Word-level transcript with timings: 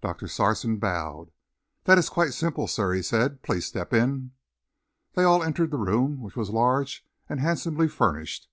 Doctor 0.00 0.28
Sarson 0.28 0.76
bowed. 0.76 1.32
"That 1.86 1.98
is 1.98 2.08
quite 2.08 2.32
simple, 2.34 2.68
sir," 2.68 2.92
he 2.92 3.02
said. 3.02 3.42
"Please 3.42 3.66
step 3.66 3.92
in." 3.92 4.30
They 5.14 5.24
all 5.24 5.42
entered 5.42 5.72
the 5.72 5.76
room, 5.76 6.20
which 6.20 6.36
was 6.36 6.50
large 6.50 7.04
and 7.28 7.40
handsomely 7.40 7.88
furnished. 7.88 8.48